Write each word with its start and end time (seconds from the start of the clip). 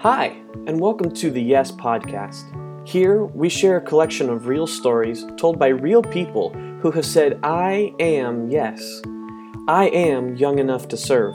Hi, 0.00 0.42
and 0.66 0.78
welcome 0.78 1.10
to 1.14 1.30
the 1.30 1.42
Yes 1.42 1.72
Podcast. 1.72 2.44
Here, 2.86 3.24
we 3.24 3.48
share 3.48 3.78
a 3.78 3.80
collection 3.80 4.28
of 4.28 4.46
real 4.46 4.66
stories 4.66 5.24
told 5.38 5.58
by 5.58 5.68
real 5.68 6.02
people 6.02 6.50
who 6.82 6.90
have 6.90 7.06
said, 7.06 7.40
I 7.42 7.94
am 7.98 8.50
yes. 8.50 9.00
I 9.66 9.88
am 9.88 10.36
young 10.36 10.58
enough 10.58 10.86
to 10.88 10.98
serve. 10.98 11.34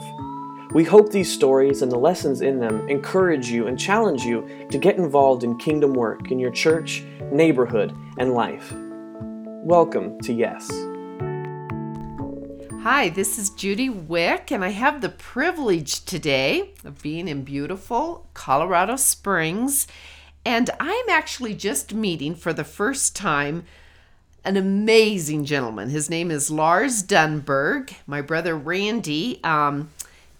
We 0.72 0.84
hope 0.84 1.10
these 1.10 1.30
stories 1.30 1.82
and 1.82 1.90
the 1.90 1.98
lessons 1.98 2.40
in 2.40 2.60
them 2.60 2.88
encourage 2.88 3.48
you 3.48 3.66
and 3.66 3.76
challenge 3.76 4.22
you 4.22 4.48
to 4.70 4.78
get 4.78 4.96
involved 4.96 5.42
in 5.42 5.58
kingdom 5.58 5.92
work 5.92 6.30
in 6.30 6.38
your 6.38 6.52
church, 6.52 7.02
neighborhood, 7.32 7.92
and 8.16 8.32
life. 8.32 8.72
Welcome 9.64 10.20
to 10.20 10.32
Yes. 10.32 10.70
Hi, 12.82 13.10
this 13.10 13.38
is 13.38 13.50
Judy 13.50 13.88
Wick, 13.88 14.50
and 14.50 14.64
I 14.64 14.70
have 14.70 15.00
the 15.02 15.08
privilege 15.08 16.04
today 16.04 16.74
of 16.84 17.00
being 17.00 17.28
in 17.28 17.44
beautiful 17.44 18.26
Colorado 18.34 18.96
Springs. 18.96 19.86
And 20.44 20.68
I'm 20.80 21.08
actually 21.08 21.54
just 21.54 21.94
meeting 21.94 22.34
for 22.34 22.52
the 22.52 22.64
first 22.64 23.14
time 23.14 23.66
an 24.44 24.56
amazing 24.56 25.44
gentleman. 25.44 25.90
His 25.90 26.10
name 26.10 26.32
is 26.32 26.50
Lars 26.50 27.04
Dunberg. 27.04 27.92
My 28.08 28.20
brother 28.20 28.56
Randy 28.56 29.38
um, 29.44 29.90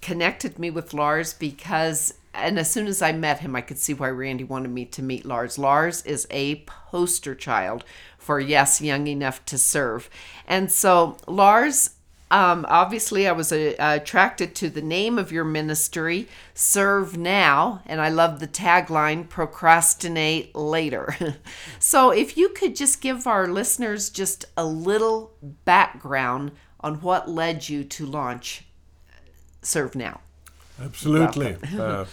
connected 0.01 0.59
me 0.59 0.69
with 0.69 0.93
Lars 0.93 1.35
because, 1.35 2.15
and 2.35 2.59
as 2.59 2.69
soon 2.69 2.89
as 2.89 3.03
I 3.03 3.13
met 3.13 3.39
him, 3.39 3.55
I 3.55 3.61
could 3.61 3.79
see 3.79 3.95
why 3.95 4.09
Randy 4.09 4.43
wanted 4.43 4.73
me 4.73 4.85
to 4.87 5.01
meet 5.01 5.25
Lars. 5.25 5.61
Lars 5.61 6.05
is 6.05 6.27
a 6.29 6.57
poster 6.67 7.37
child 7.37 7.85
for 8.19 8.41
Yes, 8.41 8.81
Young 8.81 9.07
Enough 9.07 9.45
to 9.45 9.57
Serve. 9.57 10.11
And 10.49 10.73
so, 10.73 11.19
Lars, 11.29 11.91
um, 12.33 12.65
obviously, 12.67 13.29
I 13.29 13.33
was 13.33 13.53
uh, 13.53 13.75
attracted 13.79 14.55
to 14.55 14.71
the 14.71 14.81
name 14.81 15.19
of 15.19 15.31
your 15.31 15.45
ministry, 15.45 16.29
Serve 16.55 17.19
Now, 17.19 17.83
and 17.85 18.01
I 18.01 18.09
love 18.09 18.41
the 18.41 18.49
tagline, 18.49 19.29
Procrastinate 19.29 20.57
Later. 20.57 21.15
so, 21.79 22.11
if 22.11 22.39
you 22.39 22.49
could 22.49 22.75
just 22.75 23.03
give 23.03 23.27
our 23.27 23.47
listeners 23.47 24.09
just 24.09 24.47
a 24.57 24.65
little 24.65 25.35
background 25.67 26.53
on 26.81 27.03
what 27.03 27.29
led 27.29 27.69
you 27.69 27.85
to 27.85 28.07
launch 28.07 28.65
Serve 29.61 29.95
Now. 29.95 30.23
Absolutely. 30.83 31.59
uh, 31.79 32.07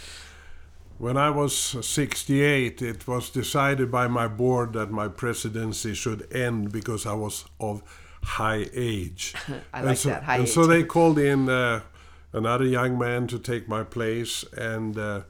when 0.97 1.15
I 1.15 1.29
was 1.29 1.55
68, 1.55 2.81
it 2.81 3.07
was 3.07 3.29
decided 3.29 3.89
by 3.89 4.09
my 4.09 4.27
board 4.27 4.73
that 4.73 4.91
my 4.91 5.07
presidency 5.07 5.93
should 5.93 6.29
end 6.33 6.73
because 6.73 7.05
I 7.05 7.13
was 7.13 7.45
of 7.57 7.81
high 8.29 8.67
age. 8.73 9.33
I 9.73 9.79
and 9.79 9.87
like 9.87 9.97
so, 9.97 10.09
that, 10.09 10.23
high 10.23 10.35
and 10.35 10.43
age. 10.43 10.53
so 10.53 10.65
they 10.65 10.83
called 10.83 11.19
in 11.19 11.49
uh, 11.49 11.81
another 12.31 12.65
young 12.65 12.97
man 12.97 13.27
to 13.27 13.39
take 13.39 13.67
my 13.67 13.83
place, 13.83 14.45
and 14.53 14.97
uh, 14.97 15.21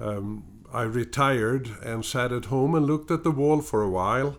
um, 0.00 0.44
I 0.72 0.82
retired 0.82 1.68
and 1.82 2.04
sat 2.04 2.32
at 2.32 2.46
home 2.46 2.74
and 2.74 2.86
looked 2.86 3.10
at 3.10 3.24
the 3.24 3.30
wall 3.30 3.60
for 3.60 3.82
a 3.82 3.90
while. 3.90 4.36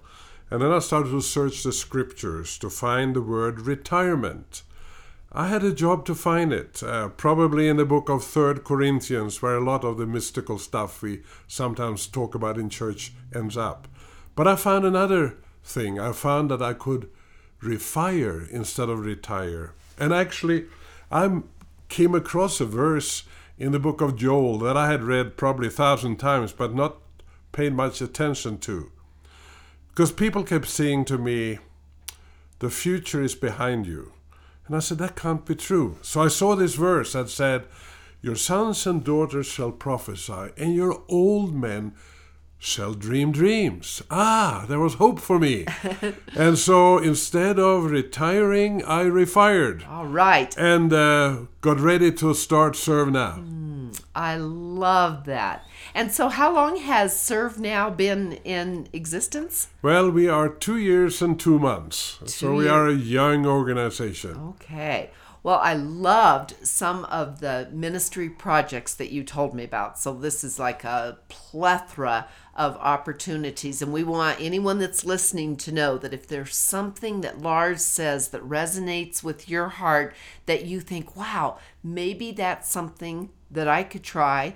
And 0.49 0.61
then 0.61 0.71
I 0.71 0.79
started 0.79 1.11
to 1.11 1.21
search 1.21 1.63
the 1.63 1.71
scriptures 1.71 2.57
to 2.57 2.69
find 2.69 3.15
the 3.15 3.21
word 3.21 3.61
retirement. 3.61 4.63
I 5.31 5.47
had 5.47 5.63
a 5.63 5.71
job 5.73 6.05
to 6.07 6.15
find 6.15 6.51
it, 6.51 6.83
uh, 6.83 7.07
probably 7.07 7.69
in 7.69 7.77
the 7.77 7.85
book 7.85 8.09
of 8.09 8.21
Third 8.21 8.65
Corinthians, 8.65 9.41
where 9.41 9.55
a 9.55 9.63
lot 9.63 9.85
of 9.85 9.97
the 9.97 10.05
mystical 10.05 10.59
stuff 10.59 11.01
we 11.01 11.21
sometimes 11.47 12.05
talk 12.05 12.35
about 12.35 12.57
in 12.57 12.69
church 12.69 13.13
ends 13.33 13.55
up. 13.55 13.87
But 14.35 14.45
I 14.45 14.57
found 14.57 14.83
another 14.83 15.37
thing. 15.63 16.01
I 16.01 16.11
found 16.11 16.51
that 16.51 16.61
I 16.61 16.73
could 16.73 17.09
refire 17.61 18.49
instead 18.49 18.89
of 18.89 19.05
retire. 19.05 19.73
And 19.97 20.13
actually, 20.13 20.65
I 21.11 21.41
came 21.89 22.15
across 22.15 22.59
a 22.59 22.65
verse 22.65 23.23
in 23.57 23.71
the 23.71 23.79
book 23.79 24.01
of 24.01 24.15
Joel 24.15 24.57
that 24.59 24.75
I 24.75 24.89
had 24.89 25.03
read 25.03 25.37
probably 25.37 25.67
a 25.67 25.71
thousand 25.71 26.17
times, 26.17 26.51
but 26.51 26.73
not 26.73 26.97
paid 27.51 27.73
much 27.73 28.01
attention 28.01 28.57
to. 28.59 28.91
Because 29.89 30.11
people 30.11 30.43
kept 30.43 30.67
saying 30.67 31.05
to 31.05 31.17
me, 31.17 31.59
The 32.59 32.69
future 32.69 33.21
is 33.21 33.35
behind 33.35 33.85
you. 33.85 34.13
And 34.65 34.75
I 34.75 34.79
said, 34.79 34.97
That 34.97 35.15
can't 35.15 35.45
be 35.45 35.55
true. 35.55 35.97
So 36.01 36.21
I 36.21 36.29
saw 36.29 36.55
this 36.55 36.75
verse 36.75 37.13
that 37.13 37.29
said, 37.29 37.65
Your 38.21 38.35
sons 38.35 38.87
and 38.87 39.03
daughters 39.03 39.45
shall 39.47 39.71
prophesy, 39.71 40.51
and 40.57 40.73
your 40.73 41.03
old 41.09 41.53
men 41.53 41.93
shall 42.63 42.93
dream 42.93 43.31
dreams. 43.31 44.03
Ah, 44.11 44.65
there 44.69 44.79
was 44.79 44.93
hope 44.93 45.19
for 45.19 45.39
me. 45.39 45.65
and 46.35 46.57
so 46.59 46.99
instead 46.99 47.57
of 47.57 47.85
retiring, 47.89 48.83
I 48.85 49.05
refired 49.05 49.85
All 49.89 50.05
right. 50.05 50.55
and 50.57 50.93
uh, 50.93 51.37
got 51.61 51.79
ready 51.79 52.11
to 52.11 52.35
start 52.35 52.75
Serve 52.75 53.11
Now. 53.11 53.43
I 54.13 54.35
love 54.37 55.25
that. 55.25 55.65
And 55.95 56.11
so, 56.11 56.29
how 56.29 56.53
long 56.53 56.77
has 56.77 57.19
Serve 57.19 57.59
Now 57.59 57.89
been 57.89 58.33
in 58.45 58.87
existence? 58.93 59.69
Well, 59.81 60.11
we 60.11 60.27
are 60.29 60.47
two 60.47 60.77
years 60.77 61.21
and 61.21 61.39
two 61.39 61.57
months. 61.59 62.19
so 62.27 62.53
we 62.53 62.67
are 62.67 62.87
a 62.87 62.93
young 62.93 63.45
organization. 63.45 64.37
Okay. 64.61 65.09
Well, 65.43 65.59
I 65.63 65.73
loved 65.73 66.67
some 66.67 67.03
of 67.05 67.39
the 67.39 67.67
ministry 67.71 68.29
projects 68.29 68.93
that 68.93 69.11
you 69.11 69.23
told 69.23 69.55
me 69.55 69.63
about. 69.63 69.97
So, 69.97 70.13
this 70.13 70.43
is 70.43 70.59
like 70.59 70.83
a 70.83 71.17
plethora 71.29 72.27
of 72.53 72.77
opportunities. 72.77 73.81
And 73.81 73.91
we 73.91 74.03
want 74.03 74.39
anyone 74.39 74.77
that's 74.77 75.03
listening 75.03 75.55
to 75.57 75.71
know 75.71 75.97
that 75.97 76.13
if 76.13 76.27
there's 76.27 76.55
something 76.55 77.21
that 77.21 77.41
Lars 77.41 77.83
says 77.83 78.27
that 78.29 78.47
resonates 78.47 79.23
with 79.23 79.49
your 79.49 79.69
heart, 79.69 80.13
that 80.45 80.65
you 80.65 80.79
think, 80.79 81.15
wow, 81.15 81.57
maybe 81.83 82.31
that's 82.31 82.69
something 82.69 83.29
that 83.49 83.67
I 83.67 83.81
could 83.81 84.03
try, 84.03 84.55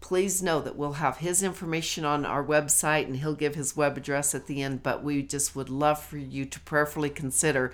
please 0.00 0.42
know 0.42 0.60
that 0.60 0.76
we'll 0.76 0.94
have 0.94 1.18
his 1.18 1.42
information 1.42 2.04
on 2.04 2.26
our 2.26 2.44
website 2.44 3.04
and 3.04 3.18
he'll 3.18 3.34
give 3.34 3.54
his 3.54 3.76
web 3.76 3.96
address 3.96 4.34
at 4.34 4.46
the 4.46 4.60
end. 4.60 4.82
But 4.82 5.04
we 5.04 5.22
just 5.22 5.54
would 5.54 5.70
love 5.70 6.02
for 6.02 6.18
you 6.18 6.44
to 6.46 6.60
prayerfully 6.60 7.10
consider 7.10 7.72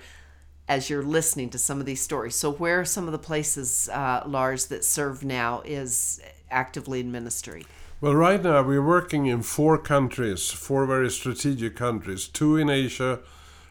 as 0.67 0.89
you're 0.89 1.03
listening 1.03 1.49
to 1.49 1.57
some 1.57 1.79
of 1.79 1.85
these 1.85 2.01
stories. 2.01 2.35
So, 2.35 2.51
where 2.51 2.81
are 2.81 2.85
some 2.85 3.05
of 3.05 3.11
the 3.11 3.19
places, 3.19 3.89
uh, 3.89 4.23
Lars, 4.25 4.67
that 4.67 4.85
Serve 4.85 5.23
Now 5.23 5.61
is 5.65 6.21
actively 6.49 6.99
in 6.99 7.11
ministry? 7.11 7.65
Well, 7.99 8.15
right 8.15 8.41
now 8.41 8.61
we're 8.63 8.85
working 8.85 9.27
in 9.27 9.43
four 9.43 9.77
countries, 9.77 10.51
four 10.51 10.85
very 10.85 11.09
strategic 11.09 11.75
countries 11.75 12.27
two 12.27 12.57
in 12.57 12.69
Asia, 12.69 13.19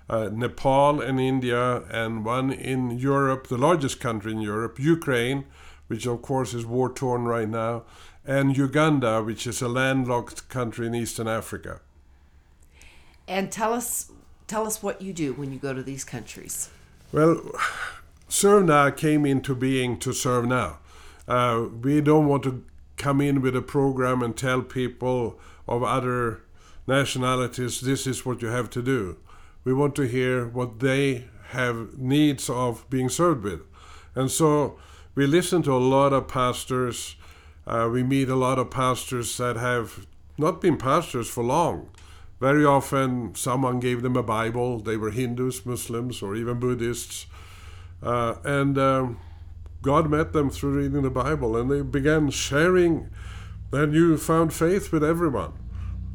uh, 0.08 0.30
Nepal 0.32 1.00
and 1.00 1.20
India, 1.20 1.82
and 1.90 2.24
one 2.24 2.50
in 2.50 2.98
Europe, 2.98 3.48
the 3.48 3.58
largest 3.58 4.00
country 4.00 4.32
in 4.32 4.40
Europe, 4.40 4.78
Ukraine, 4.78 5.44
which 5.86 6.06
of 6.06 6.22
course 6.22 6.54
is 6.54 6.64
war 6.64 6.92
torn 6.92 7.24
right 7.24 7.48
now, 7.48 7.84
and 8.24 8.56
Uganda, 8.56 9.22
which 9.22 9.46
is 9.46 9.60
a 9.60 9.68
landlocked 9.68 10.48
country 10.48 10.86
in 10.86 10.94
Eastern 10.94 11.28
Africa. 11.28 11.80
And 13.28 13.52
tell 13.52 13.72
us, 13.72 14.10
tell 14.46 14.66
us 14.66 14.82
what 14.82 15.02
you 15.02 15.12
do 15.12 15.32
when 15.34 15.52
you 15.52 15.58
go 15.58 15.74
to 15.74 15.82
these 15.82 16.04
countries. 16.04 16.70
Well, 17.12 17.42
Serve 18.30 18.64
Now 18.64 18.88
came 18.88 19.26
into 19.26 19.54
being 19.54 19.98
to 19.98 20.14
serve 20.14 20.46
now. 20.46 20.78
Uh, 21.28 21.66
we 21.82 22.00
don't 22.00 22.26
want 22.26 22.42
to 22.44 22.64
come 22.96 23.20
in 23.20 23.42
with 23.42 23.54
a 23.54 23.60
program 23.60 24.22
and 24.22 24.34
tell 24.34 24.62
people 24.62 25.38
of 25.68 25.82
other 25.82 26.40
nationalities 26.86 27.82
this 27.82 28.06
is 28.06 28.24
what 28.24 28.40
you 28.40 28.48
have 28.48 28.70
to 28.70 28.82
do. 28.82 29.18
We 29.62 29.74
want 29.74 29.94
to 29.96 30.08
hear 30.08 30.46
what 30.46 30.80
they 30.80 31.26
have 31.48 31.98
needs 31.98 32.48
of 32.48 32.88
being 32.88 33.10
served 33.10 33.44
with. 33.44 33.60
And 34.14 34.30
so 34.30 34.78
we 35.14 35.26
listen 35.26 35.62
to 35.64 35.72
a 35.72 35.76
lot 35.76 36.14
of 36.14 36.28
pastors. 36.28 37.16
Uh, 37.66 37.90
we 37.92 38.02
meet 38.02 38.30
a 38.30 38.36
lot 38.36 38.58
of 38.58 38.70
pastors 38.70 39.36
that 39.36 39.56
have 39.56 40.06
not 40.38 40.62
been 40.62 40.78
pastors 40.78 41.28
for 41.28 41.44
long. 41.44 41.90
Very 42.42 42.64
often, 42.64 43.36
someone 43.36 43.78
gave 43.78 44.02
them 44.02 44.16
a 44.16 44.22
Bible. 44.24 44.80
They 44.80 44.96
were 44.96 45.12
Hindus, 45.12 45.64
Muslims, 45.64 46.22
or 46.22 46.34
even 46.34 46.58
Buddhists. 46.58 47.26
Uh, 48.02 48.34
and 48.42 48.76
um, 48.76 49.20
God 49.80 50.10
met 50.10 50.32
them 50.32 50.50
through 50.50 50.72
reading 50.72 51.02
the 51.02 51.08
Bible, 51.08 51.56
and 51.56 51.70
they 51.70 51.82
began 51.82 52.30
sharing 52.30 53.10
their 53.70 53.86
newfound 53.86 54.52
faith 54.52 54.90
with 54.90 55.04
everyone. 55.04 55.52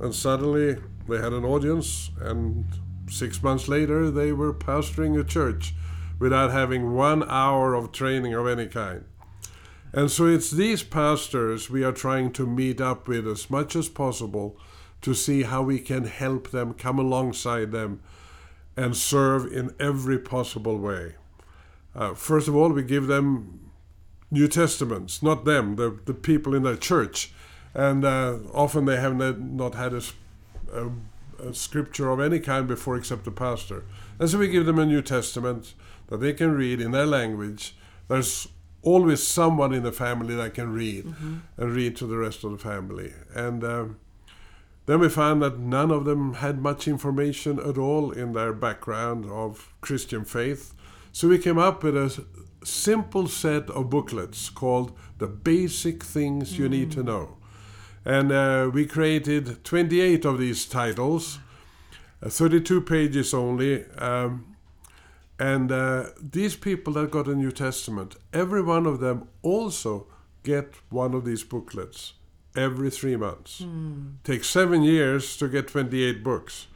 And 0.01 0.13
suddenly, 0.13 0.75
they 1.07 1.15
had 1.15 1.31
an 1.31 1.45
audience, 1.45 2.11
and 2.19 2.65
six 3.09 3.41
months 3.41 3.69
later, 3.69 4.11
they 4.11 4.33
were 4.33 4.53
pastoring 4.53 5.17
a 5.17 5.23
church 5.23 5.73
without 6.19 6.51
having 6.51 6.93
one 6.93 7.23
hour 7.29 7.73
of 7.73 7.93
training 7.93 8.33
of 8.33 8.47
any 8.47 8.67
kind. 8.67 9.05
And 9.93 10.11
so 10.11 10.25
it's 10.25 10.51
these 10.51 10.83
pastors 10.83 11.69
we 11.69 11.85
are 11.85 11.93
trying 11.93 12.33
to 12.33 12.45
meet 12.45 12.81
up 12.81 13.07
with 13.07 13.25
as 13.25 13.49
much 13.49 13.77
as 13.77 13.87
possible 13.87 14.59
to 15.01 15.13
see 15.13 15.43
how 15.43 15.61
we 15.61 15.79
can 15.79 16.05
help 16.05 16.51
them, 16.51 16.73
come 16.73 16.99
alongside 16.99 17.71
them, 17.71 18.01
and 18.75 18.95
serve 18.95 19.51
in 19.51 19.73
every 19.79 20.19
possible 20.19 20.77
way. 20.77 21.15
Uh, 21.95 22.13
first 22.13 22.47
of 22.47 22.55
all, 22.55 22.69
we 22.69 22.83
give 22.83 23.07
them 23.07 23.71
New 24.29 24.47
Testaments, 24.47 25.23
not 25.23 25.45
them, 25.45 25.75
the, 25.75 25.97
the 26.05 26.13
people 26.13 26.53
in 26.53 26.63
the 26.63 26.77
church. 26.77 27.31
And 27.73 28.05
uh, 28.05 28.37
often 28.53 28.85
they 28.85 28.97
have 28.97 29.15
not, 29.15 29.39
not 29.39 29.75
had 29.75 29.93
a, 29.93 30.01
scripture 31.53 32.09
of 32.09 32.19
any 32.19 32.39
kind 32.39 32.67
before 32.67 32.97
except 32.97 33.23
the 33.23 33.31
pastor. 33.31 33.83
And 34.19 34.29
so 34.29 34.39
we 34.39 34.47
give 34.47 34.65
them 34.65 34.79
a 34.79 34.85
New 34.85 35.01
Testament 35.01 35.75
that 36.07 36.17
they 36.17 36.33
can 36.33 36.51
read 36.51 36.81
in 36.81 36.91
their 36.91 37.05
language. 37.05 37.75
There's 38.07 38.47
always 38.81 39.25
someone 39.25 39.73
in 39.73 39.83
the 39.83 39.91
family 39.91 40.35
that 40.35 40.53
can 40.53 40.73
read 40.73 41.05
and 41.57 41.71
read 41.71 41.95
to 41.97 42.07
the 42.07 42.17
rest 42.17 42.43
of 42.43 42.51
the 42.51 42.57
family. 42.57 43.13
And 43.35 43.63
um, 43.63 43.97
then 44.87 45.01
we 45.01 45.09
found 45.09 45.41
that 45.41 45.59
none 45.59 45.91
of 45.91 46.05
them 46.05 46.35
had 46.35 46.61
much 46.61 46.87
information 46.87 47.59
at 47.59 47.77
all 47.77 48.09
in 48.09 48.31
their 48.31 48.53
background 48.53 49.25
of 49.29 49.73
Christian 49.81 50.23
faith. 50.23 50.73
So 51.11 51.27
we 51.27 51.37
came 51.37 51.57
up 51.57 51.83
with 51.83 51.97
a 51.97 52.23
simple 52.63 53.27
set 53.27 53.69
of 53.69 53.89
booklets 53.89 54.49
called 54.49 54.97
The 55.17 55.27
Basic 55.27 56.03
Things 56.03 56.57
You 56.57 56.69
Need 56.69 56.91
to 56.91 57.03
Know. 57.03 57.37
And 58.05 58.31
uh, 58.31 58.71
we 58.73 58.85
created 58.85 59.65
28 59.65 60.23
of 60.23 60.39
these 60.39 60.65
titles, 60.65 61.39
uh, 62.23 62.29
32 62.29 62.79
pages 62.79 63.33
only. 63.33 63.83
Um, 63.97 64.55
and 65.37 65.69
uh, 65.69 66.11
these 66.17 66.55
people 66.55 66.93
that 66.93 67.11
got 67.11 67.27
a 67.27 67.35
New 67.35 67.51
Testament, 67.51 68.15
every 68.31 68.61
one 68.61 68.85
of 68.85 69.01
them 69.01 69.27
also 69.41 70.07
get 70.43 70.75
one 70.89 71.13
of 71.13 71.25
these 71.25 71.43
booklets 71.43 72.13
every 72.57 72.89
three 72.89 73.15
months. 73.15 73.63
Takes 74.23 74.49
seven 74.49 74.83
years 74.83 75.37
to 75.37 75.47
get 75.47 75.67
28 75.67 76.23
books. 76.23 76.67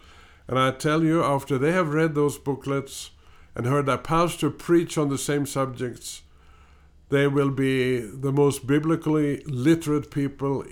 And 0.47 0.59
I 0.59 0.71
tell 0.71 1.03
you, 1.03 1.23
after 1.23 1.57
they 1.57 1.71
have 1.71 1.93
read 1.93 2.15
those 2.15 2.37
booklets 2.37 3.11
and 3.55 3.65
heard 3.65 3.85
their 3.85 3.97
pastor 3.97 4.49
preach 4.49 4.97
on 4.97 5.09
the 5.09 5.17
same 5.17 5.45
subjects, 5.45 6.21
they 7.09 7.27
will 7.27 7.51
be 7.51 7.99
the 7.99 8.31
most 8.31 8.65
biblically 8.65 9.43
literate 9.45 10.11
people 10.11 10.63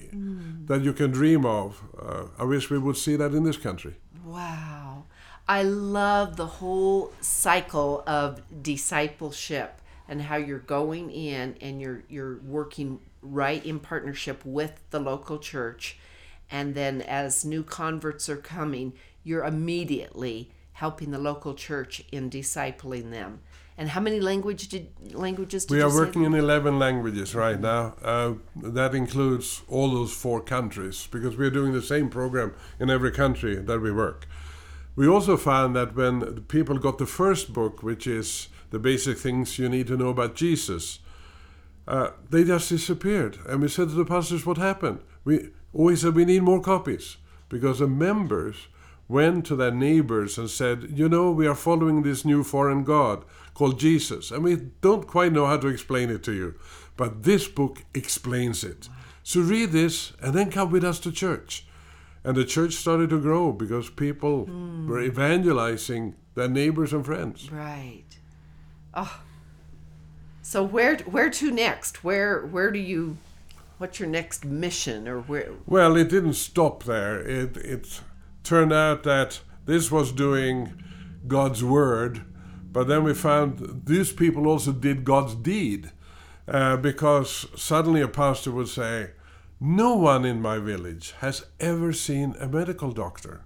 that 0.65 0.81
you 0.81 0.94
can 0.94 1.12
dream 1.12 1.45
of. 1.45 1.81
Uh, 2.01 2.25
I 2.38 2.45
wish 2.45 2.69
we 2.69 2.77
would 2.77 2.97
see 2.97 3.15
that 3.17 3.33
in 3.33 3.44
this 3.44 3.57
country. 3.57 3.95
Wow. 4.23 5.05
I 5.47 5.63
love 5.63 6.38
the 6.38 6.45
whole 6.45 7.12
cycle 7.21 8.03
of 8.05 8.41
discipleship 8.63 9.81
and 10.09 10.21
how 10.21 10.35
you're 10.35 10.59
going 10.59 11.09
in 11.11 11.56
and 11.61 11.79
you're 11.79 12.03
you're 12.09 12.39
working 12.41 13.00
right 13.21 13.65
in 13.65 13.79
partnership 13.79 14.41
with 14.44 14.81
the 14.89 15.00
local 15.00 15.39
church 15.39 15.97
and 16.51 16.75
then 16.75 17.01
as 17.01 17.45
new 17.45 17.63
converts 17.63 18.27
are 18.27 18.38
coming, 18.38 18.94
you're 19.23 19.44
immediately 19.44 20.51
helping 20.73 21.11
the 21.11 21.19
local 21.19 21.53
church 21.53 22.03
in 22.11 22.29
discipling 22.29 23.11
them. 23.11 23.41
And 23.77 23.89
how 23.89 24.01
many 24.01 24.19
language 24.19 24.67
did 24.67 24.89
languages 25.13 25.65
did 25.65 25.75
We 25.75 25.81
are 25.81 25.94
working 25.94 26.23
in 26.23 26.33
11 26.33 26.79
languages 26.79 27.33
right 27.33 27.59
now. 27.59 27.95
Uh, 28.03 28.33
that 28.55 28.94
includes 28.94 29.62
all 29.69 29.91
those 29.91 30.12
four 30.12 30.41
countries 30.41 31.07
because 31.09 31.38
we 31.38 31.45
are 31.45 31.51
doing 31.51 31.71
the 31.71 31.81
same 31.81 32.09
program 32.09 32.53
in 32.79 32.89
every 32.89 33.12
country 33.12 33.55
that 33.55 33.79
we 33.79 33.91
work. 33.91 34.27
We 34.97 35.07
also 35.07 35.38
found 35.38 35.77
that 35.77 35.95
when 35.95 36.41
people 36.50 36.77
got 36.77 36.97
the 36.97 37.05
first 37.05 37.53
book, 37.53 37.81
which 37.81 38.05
is 38.05 38.50
the 38.71 38.80
basic 38.80 39.18
things 39.18 39.57
you 39.57 39.69
need 39.69 39.88
to 39.88 39.98
know 39.98 40.10
about 40.10 40.36
Jesus, 40.36 41.00
uh, 41.88 42.12
they 42.30 42.44
just 42.44 42.69
disappeared. 42.69 43.39
And 43.48 43.62
we 43.62 43.68
said 43.68 43.89
to 43.89 43.95
the 43.95 44.06
pastors, 44.06 44.45
What 44.45 44.57
happened? 44.57 45.00
We 45.25 45.50
always 45.74 46.01
said 46.01 46.16
we 46.16 46.25
need 46.25 46.44
more 46.44 46.62
copies 46.62 47.18
because 47.50 47.80
the 47.80 47.88
members 47.88 48.68
went 49.07 49.45
to 49.48 49.56
their 49.56 49.71
neighbors 49.71 50.38
and 50.38 50.50
said, 50.50 50.92
You 50.94 51.10
know, 51.10 51.31
we 51.31 51.48
are 51.48 51.56
following 51.56 52.04
this 52.04 52.24
new 52.24 52.44
foreign 52.44 52.83
God 52.83 53.25
called 53.54 53.80
Jesus, 53.80 54.31
and 54.31 54.44
we 54.44 54.56
don't 54.81 55.07
quite 55.07 55.33
know 55.33 55.48
how 55.48 55.57
to 55.57 55.68
explain 55.68 56.10
it 56.10 56.24
to 56.24 56.31
you, 56.31 56.56
but 56.95 57.24
this 57.24 57.48
book 57.48 57.83
explains 57.94 58.63
it. 58.63 58.88
So 59.24 59.42
read 59.42 59.72
this 59.72 60.13
and 60.22 60.33
then 60.33 60.51
come 60.51 60.72
with 60.72 60.83
us 60.83 61.00
to 61.01 61.12
church. 61.12 61.65
And 62.24 62.36
the 62.36 62.45
church 62.45 62.74
started 62.74 63.10
to 63.12 63.22
grow 63.22 63.51
because 63.51 63.89
people 63.89 64.45
were 64.88 65.01
evangelizing 65.01 66.15
their 66.36 66.50
neighbors 66.50 66.94
and 66.94 67.06
friends. 67.06 67.51
Right. 67.51 68.19
Oh. 69.01 69.22
So 70.42 70.62
where 70.62 70.98
where 70.98 71.30
to 71.30 71.51
next? 71.51 72.04
Where 72.04 72.46
where 72.46 72.69
do 72.69 72.80
you 72.80 73.18
what's 73.78 73.98
your 73.98 74.10
next 74.10 74.44
mission 74.44 75.07
or 75.07 75.22
where 75.22 75.51
Well, 75.66 75.96
it 75.96 76.10
didn't 76.10 76.34
stop 76.34 76.84
there. 76.84 77.19
It 77.19 77.56
it 77.57 78.01
turned 78.44 78.74
out 78.74 79.04
that 79.04 79.40
this 79.66 79.90
was 79.90 80.12
doing 80.12 80.84
God's 81.28 81.63
word, 81.63 82.25
but 82.74 82.88
then 82.88 83.04
we 83.06 83.13
found 83.13 83.84
these 83.86 84.12
people 84.12 84.48
also 84.48 84.74
did 84.74 85.06
God's 85.06 85.36
deed, 85.36 85.92
uh, 86.48 86.75
because 86.78 87.48
suddenly 87.56 88.01
a 88.01 88.07
pastor 88.10 88.51
would 88.51 88.68
say, 88.68 89.12
"No 89.62 89.96
one 89.96 90.25
in 90.25 90.42
my 90.42 90.57
village 90.57 91.13
has 91.19 91.46
ever 91.60 91.94
seen 91.94 92.36
a 92.38 92.48
medical 92.50 92.92
doctor." 92.92 93.42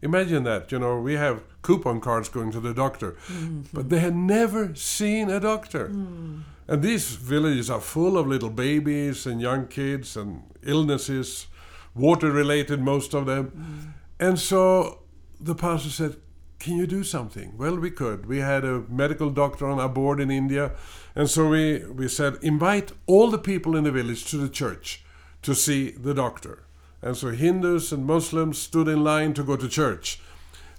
Imagine 0.00 0.44
that. 0.44 0.72
You 0.72 0.78
know, 0.78 1.00
we 1.00 1.14
have 1.14 1.42
coupon 1.66 2.00
cards 2.00 2.28
going 2.28 2.52
to 2.52 2.60
the 2.60 2.72
doctor, 2.72 3.12
mm-hmm. 3.12 3.62
but 3.72 3.88
they 3.90 3.98
had 3.98 4.14
never 4.14 4.74
seen 4.76 5.28
a 5.28 5.40
doctor. 5.40 5.88
Mm. 5.88 6.42
And 6.68 6.82
these 6.82 7.16
villages 7.16 7.68
are 7.70 7.80
full 7.80 8.16
of 8.16 8.28
little 8.28 8.50
babies 8.50 9.26
and 9.26 9.40
young 9.40 9.66
kids 9.66 10.16
and 10.16 10.42
illnesses, 10.62 11.48
water 11.94 12.30
related, 12.30 12.80
most 12.80 13.14
of 13.14 13.26
them. 13.26 13.50
Mm. 13.50 14.26
And 14.28 14.38
so 14.38 15.00
the 15.40 15.56
pastor 15.56 15.90
said, 15.90 16.16
Can 16.60 16.76
you 16.76 16.86
do 16.86 17.02
something? 17.02 17.58
Well, 17.58 17.76
we 17.76 17.90
could. 17.90 18.26
We 18.26 18.38
had 18.38 18.64
a 18.64 18.84
medical 18.88 19.30
doctor 19.30 19.66
on 19.66 19.80
our 19.80 19.88
board 19.88 20.20
in 20.20 20.30
India. 20.30 20.70
And 21.14 21.28
so 21.28 21.48
we, 21.48 21.84
we 21.84 22.08
said, 22.08 22.38
Invite 22.42 22.92
all 23.06 23.30
the 23.30 23.44
people 23.50 23.76
in 23.76 23.84
the 23.84 23.92
village 23.92 24.24
to 24.30 24.36
the 24.36 24.48
church 24.48 25.04
to 25.42 25.54
see 25.54 25.90
the 25.90 26.14
doctor. 26.14 26.62
And 27.02 27.16
so 27.16 27.30
Hindus 27.30 27.92
and 27.92 28.06
Muslims 28.06 28.58
stood 28.58 28.88
in 28.88 29.02
line 29.02 29.34
to 29.34 29.42
go 29.42 29.56
to 29.56 29.68
church. 29.68 30.20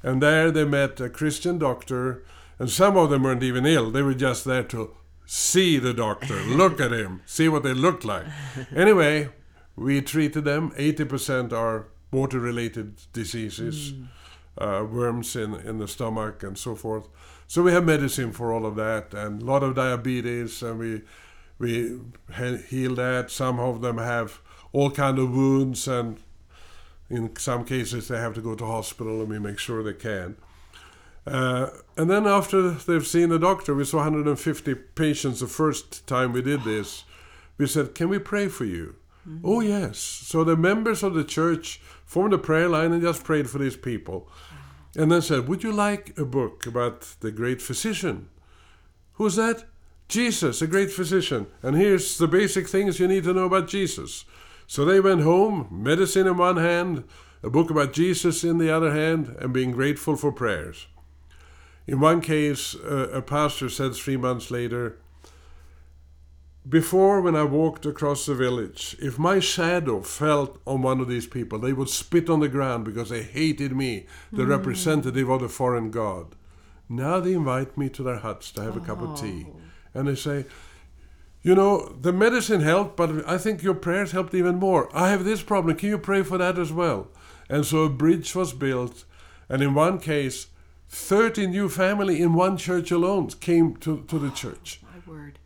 And 0.08 0.24
there 0.24 0.52
they 0.52 0.64
met 0.64 1.02
a 1.02 1.10
Christian 1.10 1.58
doctor, 1.58 2.24
and 2.60 2.70
some 2.70 2.96
of 2.96 3.10
them 3.10 3.24
weren't 3.24 3.44
even 3.44 3.66
ill. 3.66 3.92
They 3.92 4.02
were 4.02 4.14
just 4.14 4.46
there 4.46 4.64
to 4.64 4.96
see 5.26 5.80
the 5.80 5.94
doctor, 5.94 6.36
look 6.46 6.80
at 6.80 6.94
him, 6.94 7.24
see 7.26 7.50
what 7.50 7.64
they 7.64 7.74
looked 7.74 8.06
like. 8.06 8.26
Anyway, 8.74 9.28
we 9.76 10.02
treated 10.02 10.46
them. 10.46 10.72
80% 10.78 11.52
are 11.52 11.88
water 12.10 12.40
related 12.40 13.02
diseases, 13.12 13.96
uh, 14.58 14.86
worms 14.90 15.36
in, 15.36 15.56
in 15.56 15.78
the 15.78 15.90
stomach, 15.90 16.42
and 16.42 16.58
so 16.58 16.74
forth. 16.74 17.10
So 17.46 17.62
we 17.62 17.74
have 17.74 17.84
medicine 17.84 18.32
for 18.32 18.54
all 18.54 18.66
of 18.66 18.78
that, 18.78 19.14
and 19.14 19.42
a 19.42 19.46
lot 19.46 19.62
of 19.62 19.76
diabetes, 19.76 20.64
and 20.64 20.80
we 20.80 21.02
we 21.60 22.00
heal 22.70 22.96
that. 22.96 23.30
Some 23.30 23.60
of 23.60 23.82
them 23.82 23.98
have 23.98 24.40
all 24.72 24.90
kind 24.90 25.20
of 25.20 25.32
wounds, 25.32 25.86
and 25.86 26.18
in 27.10 27.36
some 27.38 27.64
cases 27.64 28.08
they 28.08 28.18
have 28.18 28.34
to 28.36 28.42
go 28.42 28.56
to 28.56 28.66
hospital, 28.66 29.22
and 29.22 29.30
we 29.30 29.40
make 29.40 29.60
sure 29.60 29.84
they 29.84 29.94
can. 29.94 30.36
Uh, 31.26 31.70
and 31.98 32.10
then 32.10 32.26
after 32.26 32.72
they've 32.72 33.06
seen 33.06 33.30
the 33.30 33.40
doctor, 33.40 33.76
we 33.76 33.84
saw 33.84 33.98
150 33.98 34.76
patients 34.96 35.42
the 35.42 35.48
first 35.48 36.08
time 36.08 36.32
we 36.32 36.42
did 36.42 36.64
this. 36.64 37.04
We 37.58 37.68
said, 37.68 37.96
"Can 37.96 38.10
we 38.10 38.20
pray 38.20 38.48
for 38.48 38.66
you?" 38.66 38.96
Oh 39.44 39.60
yes. 39.60 40.00
So 40.00 40.44
the 40.44 40.56
members 40.56 41.04
of 41.04 41.14
the 41.14 41.26
church 41.26 41.82
formed 42.06 42.34
a 42.34 42.38
prayer 42.38 42.70
line 42.70 42.94
and 42.94 43.02
just 43.02 43.26
prayed 43.26 43.50
for 43.50 43.58
these 43.58 43.76
people, 43.76 44.30
and 44.96 45.12
then 45.12 45.22
said, 45.22 45.48
"Would 45.48 45.64
you 45.64 45.74
like 45.74 46.18
a 46.18 46.26
book 46.26 46.66
about 46.66 47.16
the 47.20 47.32
great 47.32 47.62
physician?" 47.62 48.30
Who's 49.14 49.36
that? 49.36 49.66
Jesus, 50.08 50.62
a 50.62 50.68
great 50.68 50.92
physician. 50.92 51.48
And 51.62 51.76
here's 51.76 52.18
the 52.18 52.28
basic 52.28 52.68
things 52.68 53.00
you 53.00 53.08
need 53.08 53.24
to 53.26 53.34
know 53.34 53.46
about 53.46 53.68
Jesus. 53.68 54.26
So 54.68 54.84
they 54.84 55.00
went 55.00 55.22
home, 55.22 55.68
medicine 55.72 56.28
in 56.28 56.38
one 56.38 56.58
hand, 56.58 57.06
a 57.42 57.50
book 57.50 57.70
about 57.70 57.94
Jesus 57.94 58.44
in 58.44 58.58
the 58.58 58.70
other 58.70 58.92
hand, 58.92 59.36
and 59.40 59.54
being 59.54 59.72
grateful 59.72 60.18
for 60.18 60.32
prayers. 60.32 60.88
In 61.88 62.02
one 62.02 62.20
case, 62.20 62.76
uh, 62.76 63.10
a 63.14 63.22
pastor 63.22 63.70
said 63.70 63.96
three 63.96 64.18
months 64.18 64.52
later, 64.52 64.98
Before, 66.68 67.22
when 67.22 67.38
I 67.38 67.44
walked 67.44 67.86
across 67.86 68.26
the 68.26 68.36
village, 68.36 68.98
if 69.00 69.18
my 69.18 69.40
shadow 69.40 70.02
fell 70.02 70.58
on 70.68 70.82
one 70.82 71.00
of 71.00 71.08
these 71.08 71.28
people, 71.28 71.60
they 71.60 71.72
would 71.72 71.88
spit 71.88 72.30
on 72.30 72.42
the 72.42 72.50
ground 72.50 72.84
because 72.84 73.10
they 73.10 73.24
hated 73.24 73.72
me, 73.72 74.06
the 74.34 74.46
representative 74.46 75.30
of 75.30 75.40
the 75.42 75.48
foreign 75.48 75.92
god. 75.92 76.36
Now 76.90 77.22
they 77.22 77.34
invite 77.34 77.78
me 77.78 77.88
to 77.90 78.04
their 78.04 78.18
huts 78.18 78.52
to 78.52 78.64
have 78.64 78.76
a 78.76 78.82
cup 78.82 79.02
of 79.02 79.18
tea. 79.20 79.48
And 79.94 80.10
they 80.10 80.16
say, 80.16 80.46
You 81.48 81.56
know, 81.56 81.96
the 82.02 82.12
medicine 82.12 82.60
helped, 82.60 82.98
but 82.98 83.26
I 83.26 83.38
think 83.38 83.64
your 83.64 83.74
prayers 83.74 84.12
helped 84.12 84.34
even 84.34 84.58
more. 84.58 84.90
I 84.94 85.12
have 85.12 85.24
this 85.24 85.42
problem. 85.42 85.78
Can 85.78 85.88
you 85.88 85.98
pray 85.98 86.22
for 86.22 86.38
that 86.38 86.60
as 86.60 86.74
well? 86.74 87.08
And 87.48 87.66
so 87.66 87.84
a 87.84 87.90
bridge 87.90 88.36
was 88.36 88.52
built. 88.52 89.06
And 89.48 89.62
in 89.62 89.74
one 89.74 90.00
case, 90.00 90.48
30 90.90 91.48
new 91.48 91.70
family 91.70 92.22
in 92.22 92.34
one 92.34 92.58
church 92.58 92.92
alone 92.92 93.30
came 93.30 93.78
to, 93.78 94.04
to 94.10 94.20
the 94.20 94.30
church. 94.30 94.82
Oh, 94.84 94.88
my 94.94 95.14
word. 95.14 95.40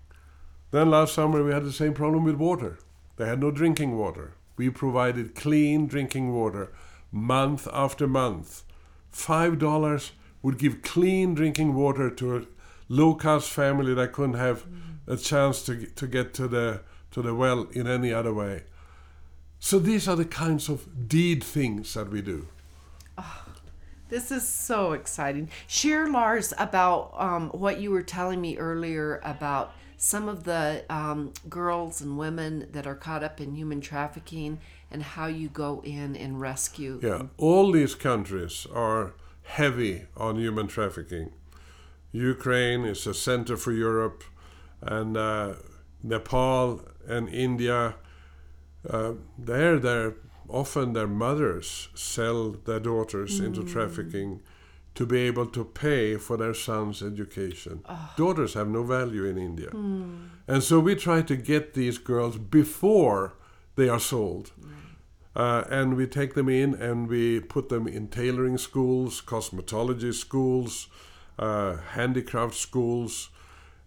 Then 0.72 0.89
last 0.89 1.13
summer 1.13 1.43
we 1.43 1.51
had 1.51 1.65
the 1.65 1.72
same 1.72 1.93
problem 1.93 2.24
with 2.24 2.34
water. 2.34 2.79
They 3.17 3.27
had 3.27 3.39
no 3.39 3.51
drinking 3.51 3.96
water. 3.96 4.34
We 4.58 4.72
provided 4.72 5.36
clean 5.36 5.86
drinking 5.86 6.34
water 6.34 6.72
month 7.12 7.67
after 7.72 8.08
month. 8.08 8.63
Five 9.12 9.60
dollars 9.60 10.13
would 10.41 10.58
give 10.58 10.81
clean 10.81 11.36
drinking 11.36 11.75
water 11.75 12.10
to 12.10 12.38
a 12.38 12.46
low 12.89 13.13
cost 13.13 13.51
family 13.51 13.93
that 13.93 14.13
couldn't 14.13 14.34
have 14.34 14.65
mm. 14.65 14.91
A 15.12 15.18
chance 15.18 15.62
to, 15.63 15.86
to 15.86 16.08
get 16.08 16.34
to 16.36 16.48
the 16.48 16.82
to 17.12 17.22
the 17.22 17.36
well 17.36 17.68
in 17.74 17.88
any 17.88 18.13
other 18.13 18.34
way. 18.34 18.63
So 19.60 19.77
these 19.80 20.08
are 20.08 20.15
the 20.15 20.25
kinds 20.25 20.70
of 20.70 21.08
deed 21.10 21.44
things 21.44 21.94
that 21.94 22.10
we 22.10 22.22
do. 22.22 22.48
This 24.12 24.30
is 24.30 24.46
so 24.46 24.91
exciting. 24.91 25.50
Share, 25.68 26.06
Lars, 26.10 26.53
about 26.58 27.13
um, 27.15 27.50
what 27.51 27.80
you 27.80 27.91
were 27.91 28.01
telling 28.01 28.41
me 28.41 28.58
earlier 28.58 29.22
about 29.24 29.74
some 29.96 30.27
of 30.27 30.44
the 30.44 30.84
um, 30.89 31.32
girls 31.48 32.01
and 32.01 32.18
women 32.18 32.68
that 32.74 32.86
are 32.86 32.96
caught 32.96 33.24
up 33.24 33.39
in 33.39 33.56
human 33.56 33.80
trafficking 33.80 34.60
and 34.91 35.01
how 35.01 35.27
you 35.27 35.48
go 35.48 35.82
in 35.86 36.18
and 36.18 36.41
rescue. 36.41 37.00
Yeah, 37.01 37.27
all 37.38 37.72
these 37.72 37.96
countries 37.96 38.68
are 38.74 39.13
heavy 39.44 40.08
on 40.18 40.36
human 40.38 40.68
trafficking. 40.68 41.32
Ukraine 42.12 42.84
is 42.84 43.08
a 43.08 43.13
center 43.13 43.56
for 43.56 43.72
Europe, 43.72 44.25
and 44.82 45.18
uh, 45.18 45.54
Nepal 46.04 46.82
and 47.08 47.30
India. 47.30 47.96
Uh, 48.90 49.14
there, 49.38 49.78
they're 49.80 50.16
often 50.50 50.94
their 50.94 51.08
mothers 51.08 51.90
sell 51.96 52.52
their 52.52 52.80
daughters 52.80 53.40
into 53.40 53.64
trafficking 53.64 54.42
to 54.94 55.06
be 55.06 55.20
able 55.20 55.46
to 55.46 55.64
pay 55.64 56.18
for 56.18 56.36
their 56.36 56.54
sons' 56.54 57.02
education. 57.02 57.82
Daughters 58.18 58.56
have 58.56 58.68
no 58.68 58.84
value 58.84 59.24
in 59.26 59.38
India. 59.38 59.70
And 60.48 60.62
so 60.64 60.80
we 60.80 60.96
try 60.96 61.22
to 61.22 61.36
get 61.38 61.74
these 61.74 61.98
girls 61.98 62.38
before 62.38 63.36
they 63.78 63.88
are 63.88 64.00
sold. 64.02 64.52
Uh, 65.34 65.64
and 65.70 65.96
we 65.96 66.06
take 66.08 66.34
them 66.34 66.50
in 66.50 66.74
and 66.74 67.08
we 67.08 67.40
put 67.40 67.70
them 67.70 67.88
in 67.88 68.10
tailoring 68.10 68.58
schools, 68.58 69.22
cosmetology 69.22 70.14
schools, 70.14 70.88
uh, 71.40 71.78
handicraft 71.78 72.56
schools. 72.56 73.30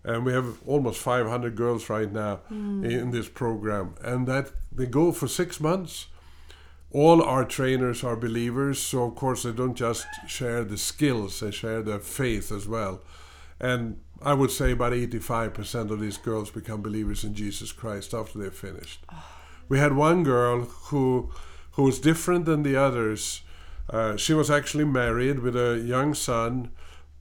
And 0.04 0.24
we 0.24 0.32
have 0.32 0.58
almost 0.66 1.00
500 1.00 1.56
girls 1.56 1.88
right 1.88 2.12
now 2.12 2.40
in 2.50 3.10
this 3.10 3.28
program. 3.28 3.94
And 4.02 4.26
that 4.28 4.52
they 4.70 4.86
go 4.86 5.12
for 5.12 5.26
six 5.26 5.60
months 5.60 6.08
all 6.94 7.20
our 7.24 7.44
trainers 7.44 8.04
are 8.04 8.14
believers, 8.14 8.78
so 8.78 9.02
of 9.02 9.16
course 9.16 9.42
they 9.42 9.50
don't 9.50 9.74
just 9.74 10.06
share 10.28 10.62
the 10.62 10.78
skills, 10.78 11.40
they 11.40 11.50
share 11.50 11.82
their 11.82 11.98
faith 11.98 12.52
as 12.52 12.68
well. 12.68 13.02
And 13.58 14.00
I 14.22 14.32
would 14.32 14.52
say 14.52 14.70
about 14.70 14.92
85% 14.92 15.90
of 15.90 15.98
these 15.98 16.16
girls 16.18 16.50
become 16.50 16.82
believers 16.82 17.24
in 17.24 17.34
Jesus 17.34 17.72
Christ 17.72 18.14
after 18.14 18.38
they're 18.38 18.52
finished. 18.52 19.04
We 19.68 19.80
had 19.80 19.96
one 19.96 20.22
girl 20.22 20.62
who 20.62 21.32
who 21.72 21.82
was 21.82 21.98
different 21.98 22.44
than 22.44 22.62
the 22.62 22.76
others. 22.76 23.40
Uh, 23.90 24.16
she 24.16 24.32
was 24.32 24.48
actually 24.48 24.84
married 24.84 25.40
with 25.40 25.56
a 25.56 25.82
young 25.84 26.14
son, 26.14 26.70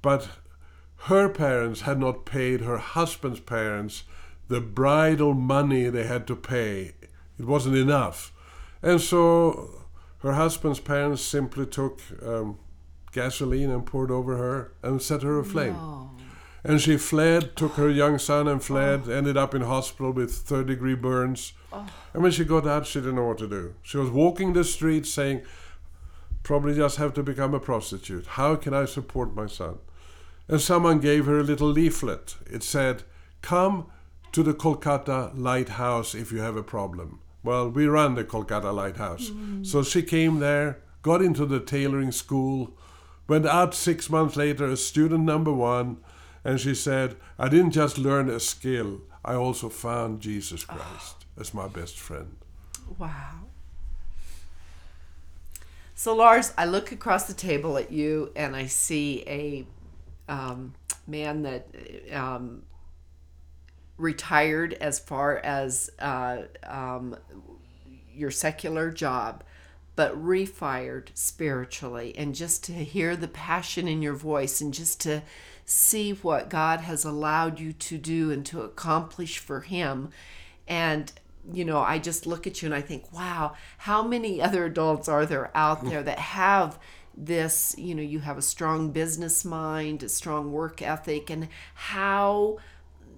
but 0.03 0.29
her 1.03 1.27
parents 1.27 1.81
had 1.81 1.99
not 1.99 2.25
paid 2.25 2.61
her 2.61 2.77
husband's 2.77 3.39
parents 3.41 4.03
the 4.47 4.61
bridal 4.61 5.33
money 5.33 5.89
they 5.89 6.03
had 6.05 6.25
to 6.27 6.35
pay. 6.35 6.93
It 7.39 7.45
wasn't 7.45 7.75
enough. 7.75 8.31
And 8.81 9.01
so 9.01 9.85
her 10.19 10.33
husband's 10.33 10.79
parents 10.79 11.21
simply 11.21 11.65
took 11.65 11.99
um, 12.25 12.57
gasoline 13.11 13.69
and 13.69 13.85
poured 13.85 14.11
over 14.11 14.37
her 14.37 14.73
and 14.81 15.01
set 15.01 15.23
her 15.23 15.39
aflame. 15.39 15.75
And 16.63 16.79
she 16.79 16.95
fled, 16.95 17.57
took 17.57 17.73
her 17.73 17.89
young 17.89 18.17
son 18.17 18.47
and 18.47 18.63
fled, 18.63 19.09
ended 19.09 19.35
up 19.35 19.53
in 19.53 19.63
hospital 19.63 20.11
with 20.11 20.33
third 20.33 20.67
degree 20.67 20.95
burns. 20.95 21.51
And 22.13 22.23
when 22.23 22.31
she 22.31 22.45
got 22.45 22.65
out, 22.65 22.87
she 22.87 22.99
didn't 22.99 23.15
know 23.15 23.25
what 23.25 23.39
to 23.39 23.47
do. 23.49 23.75
She 23.81 23.97
was 23.97 24.09
walking 24.09 24.53
the 24.53 24.63
streets 24.63 25.11
saying, 25.11 25.41
probably 26.43 26.75
just 26.75 26.95
have 26.97 27.13
to 27.15 27.23
become 27.23 27.53
a 27.53 27.59
prostitute. 27.59 28.25
How 28.25 28.55
can 28.55 28.73
I 28.73 28.85
support 28.85 29.35
my 29.35 29.47
son? 29.47 29.79
And 30.47 30.59
someone 30.59 30.99
gave 30.99 31.25
her 31.25 31.39
a 31.39 31.43
little 31.43 31.69
leaflet. 31.69 32.35
It 32.45 32.63
said, 32.63 33.03
Come 33.41 33.87
to 34.31 34.43
the 34.43 34.53
Kolkata 34.53 35.31
Lighthouse 35.35 36.13
if 36.15 36.31
you 36.31 36.39
have 36.39 36.55
a 36.55 36.63
problem. 36.63 37.19
Well, 37.43 37.69
we 37.69 37.85
run 37.87 38.15
the 38.15 38.23
Kolkata 38.23 38.73
Lighthouse. 38.73 39.29
Mm. 39.29 39.65
So 39.65 39.83
she 39.83 40.01
came 40.01 40.39
there, 40.39 40.79
got 41.01 41.21
into 41.21 41.45
the 41.45 41.59
tailoring 41.59 42.11
school, 42.11 42.75
went 43.27 43.45
out 43.45 43.73
six 43.73 44.09
months 44.09 44.35
later 44.35 44.69
as 44.69 44.85
student 44.85 45.23
number 45.23 45.51
one, 45.51 45.97
and 46.43 46.59
she 46.59 46.75
said, 46.75 47.15
I 47.37 47.49
didn't 47.49 47.71
just 47.71 47.97
learn 47.97 48.29
a 48.29 48.39
skill, 48.39 49.01
I 49.23 49.35
also 49.35 49.69
found 49.69 50.21
Jesus 50.21 50.65
ah. 50.69 50.75
Christ 50.75 51.25
as 51.39 51.53
my 51.53 51.67
best 51.67 51.97
friend. 51.99 52.37
Wow. 52.97 53.39
So, 55.95 56.15
Lars, 56.15 56.53
I 56.57 56.65
look 56.65 56.91
across 56.91 57.25
the 57.25 57.33
table 57.33 57.77
at 57.77 57.91
you 57.91 58.31
and 58.35 58.55
I 58.55 58.65
see 58.65 59.23
a 59.27 59.65
um, 60.27 60.73
man 61.07 61.43
that 61.43 61.67
um, 62.11 62.63
retired 63.97 64.73
as 64.73 64.99
far 64.99 65.37
as 65.37 65.89
uh, 65.99 66.43
um, 66.65 67.15
your 68.13 68.31
secular 68.31 68.91
job, 68.91 69.43
but 69.95 70.15
refired 70.15 71.07
spiritually. 71.13 72.13
And 72.17 72.33
just 72.33 72.63
to 72.65 72.73
hear 72.73 73.15
the 73.15 73.27
passion 73.27 73.87
in 73.87 74.01
your 74.01 74.15
voice 74.15 74.61
and 74.61 74.73
just 74.73 75.01
to 75.01 75.21
see 75.65 76.11
what 76.11 76.49
God 76.49 76.81
has 76.81 77.05
allowed 77.05 77.59
you 77.59 77.73
to 77.73 77.97
do 77.97 78.31
and 78.31 78.45
to 78.47 78.61
accomplish 78.61 79.37
for 79.37 79.61
Him. 79.61 80.09
And 80.67 81.11
you 81.51 81.65
know, 81.65 81.79
I 81.79 81.99
just 81.99 82.25
look 82.25 82.47
at 82.47 82.61
you 82.61 82.67
and 82.67 82.75
I 82.75 82.81
think, 82.81 83.11
wow, 83.11 83.55
how 83.79 84.01
many 84.01 84.41
other 84.41 84.65
adults 84.65 85.09
are 85.09 85.25
there 85.25 85.51
out 85.53 85.83
there 85.83 86.01
that 86.01 86.19
have 86.19 86.79
this, 87.15 87.75
you 87.77 87.95
know, 87.95 88.01
you 88.01 88.19
have 88.19 88.37
a 88.37 88.41
strong 88.41 88.91
business 88.91 89.45
mind, 89.45 90.03
a 90.03 90.09
strong 90.09 90.51
work 90.51 90.81
ethic, 90.81 91.29
and 91.29 91.47
how 91.75 92.57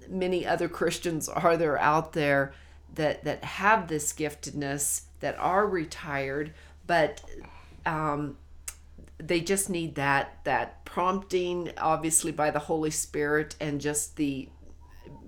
many 0.09 0.45
other 0.45 0.67
Christians 0.67 1.29
are 1.29 1.57
there 1.57 1.79
out 1.79 2.13
there 2.13 2.53
that 2.95 3.23
that 3.23 3.43
have 3.43 3.87
this 3.87 4.13
giftedness 4.13 5.01
that 5.19 5.37
are 5.39 5.67
retired, 5.67 6.53
but 6.87 7.21
um, 7.85 8.37
they 9.17 9.41
just 9.41 9.69
need 9.69 9.95
that 9.95 10.39
that 10.43 10.83
prompting, 10.85 11.71
obviously 11.77 12.31
by 12.31 12.51
the 12.51 12.59
Holy 12.59 12.91
Spirit, 12.91 13.55
and 13.59 13.81
just 13.81 14.15
the 14.15 14.49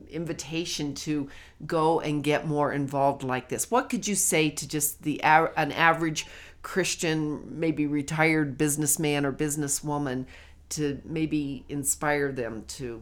invitation 0.10 0.94
to 0.94 1.30
go 1.66 2.00
and 2.00 2.24
get 2.24 2.48
more 2.48 2.72
involved 2.72 3.24
like 3.24 3.50
this. 3.50 3.70
What 3.70 3.90
could 3.90 4.08
you 4.08 4.16
say 4.16 4.50
to 4.50 4.68
just 4.68 5.04
the 5.04 5.22
an 5.24 5.72
average 5.72 6.26
Christian, 6.68 7.58
maybe 7.62 7.88
retired 7.88 8.58
businessman 8.58 9.26
or 9.26 9.32
businesswoman, 9.32 10.26
to 10.68 11.02
maybe 11.06 11.64
inspire 11.70 12.30
them 12.34 12.66
to? 12.68 13.02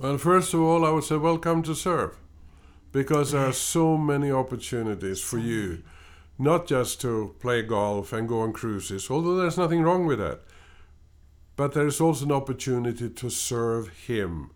Well, 0.00 0.18
first 0.18 0.52
of 0.52 0.60
all, 0.60 0.84
I 0.84 0.90
would 0.90 1.04
say 1.04 1.16
welcome 1.16 1.62
to 1.62 1.74
serve 1.76 2.16
because 2.90 3.30
there 3.30 3.46
are 3.46 3.52
so 3.52 3.96
many 3.96 4.32
opportunities 4.32 5.20
for 5.20 5.38
you, 5.38 5.84
not 6.36 6.66
just 6.66 7.00
to 7.02 7.36
play 7.38 7.62
golf 7.62 8.12
and 8.12 8.26
go 8.28 8.40
on 8.40 8.52
cruises, 8.52 9.08
although 9.08 9.36
there's 9.36 9.56
nothing 9.56 9.82
wrong 9.82 10.04
with 10.04 10.18
that. 10.18 10.40
But 11.54 11.74
there's 11.74 12.00
also 12.00 12.24
an 12.24 12.32
opportunity 12.32 13.08
to 13.08 13.30
serve 13.30 13.88
Him 14.08 14.50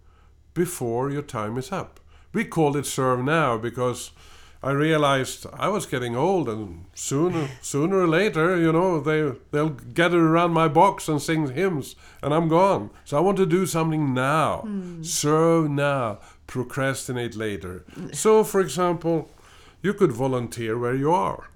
before 0.54 1.08
your 1.08 1.22
time 1.22 1.56
is 1.56 1.70
up. 1.70 2.00
We 2.32 2.46
call 2.46 2.76
it 2.76 2.86
serve 2.86 3.22
now 3.22 3.58
because 3.58 4.10
I 4.62 4.72
realized 4.72 5.46
I 5.54 5.68
was 5.68 5.86
getting 5.86 6.14
old, 6.16 6.48
and 6.48 6.84
sooner, 6.94 7.48
sooner 7.62 7.98
or 8.00 8.06
later, 8.08 8.56
you 8.58 8.72
know, 8.72 9.00
they 9.00 9.32
they'll 9.52 9.70
gather 9.70 10.20
around 10.20 10.52
my 10.52 10.68
box 10.68 11.08
and 11.08 11.20
sing 11.22 11.48
hymns, 11.50 11.96
and 12.22 12.34
I'm 12.34 12.48
gone. 12.48 12.90
So 13.04 13.16
I 13.16 13.20
want 13.20 13.38
to 13.38 13.46
do 13.46 13.64
something 13.66 14.12
now, 14.12 14.68
serve 15.02 15.70
now, 15.70 16.18
procrastinate 16.46 17.34
later. 17.36 17.84
So, 18.12 18.44
for 18.44 18.60
example, 18.60 19.30
you 19.82 19.94
could 19.94 20.12
volunteer 20.12 20.76
where 20.78 20.94
you 20.94 21.10
are. 21.10 21.48